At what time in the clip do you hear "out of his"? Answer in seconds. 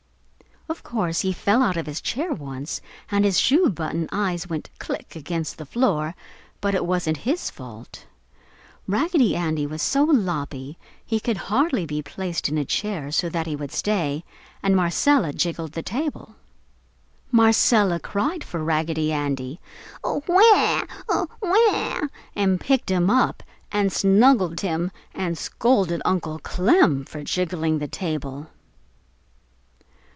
1.61-1.99